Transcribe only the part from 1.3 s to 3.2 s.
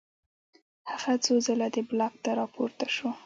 ځله دې بلاک ته راپورته شو